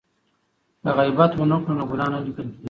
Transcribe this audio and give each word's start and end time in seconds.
که 0.81 0.89
غیبت 0.97 1.31
ونه 1.35 1.57
کړو 1.63 1.73
نو 1.77 1.83
ګناه 1.91 2.09
نه 2.13 2.19
لیکل 2.25 2.47
کیږي. 2.49 2.59